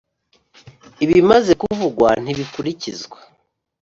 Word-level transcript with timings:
Ibimaze 1.03 1.51
kuvugwa 1.61 2.09
ntibikurikizwa 2.23 3.17